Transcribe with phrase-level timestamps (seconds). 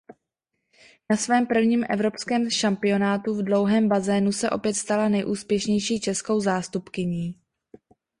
[1.11, 7.35] Na svém prvním evropském šampionátu v dlouhém bazénu se opět stala nejúspěšnější českou zástupkyní.